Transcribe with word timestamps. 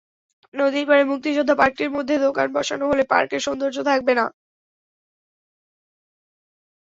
নদীর 0.53 0.85
পাড়ে 0.89 1.03
মুক্তিযোদ্ধা 1.03 1.55
পার্কটির 1.61 1.91
মধ্যে 1.95 2.15
দোকান 2.25 2.47
বসানো 2.55 2.83
হলে 2.91 3.03
পার্কের 3.11 3.41
সৌন্দর্য 3.45 3.77
থাকবে 3.89 4.13
না। 4.19 4.25